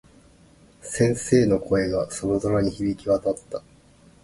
[0.81, 3.61] 先生の声が、寒空に響き渡った。